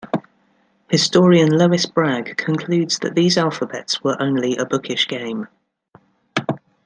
[0.89, 5.47] Historian Lois Bragg concludes that these alphabets were only a bookish game.